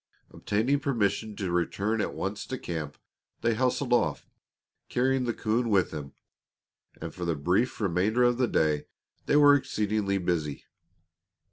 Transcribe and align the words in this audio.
Obtaining 0.31 0.79
permission 0.79 1.35
to 1.35 1.51
return 1.51 2.01
at 2.01 2.15
once 2.15 2.47
to 2.47 2.57
camp, 2.57 2.97
they 3.41 3.53
hustled 3.53 3.93
off, 3.93 4.25
carrying 4.89 5.25
the 5.25 5.31
coon 5.35 5.69
with 5.69 5.91
them, 5.91 6.13
and 6.99 7.13
for 7.13 7.23
the 7.23 7.35
brief 7.35 7.79
remainder 7.79 8.23
of 8.23 8.39
the 8.39 8.47
day 8.47 8.85
they 9.27 9.35
were 9.35 9.53
exceedingly 9.53 10.17
busy. 10.17 10.65